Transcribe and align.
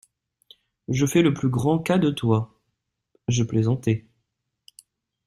Je 0.89 1.05
fais 1.05 1.21
le 1.21 1.31
plus 1.31 1.49
grand 1.49 1.77
cas 1.77 1.99
De 1.99 2.09
toi… 2.09 2.59
je 3.27 3.43
plaisantais. 3.43 4.07